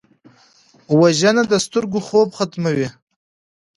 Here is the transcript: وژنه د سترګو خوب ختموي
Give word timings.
وژنه 0.99 1.43
د 1.51 1.53
سترګو 1.65 1.99
خوب 2.07 2.29
ختموي 2.37 2.87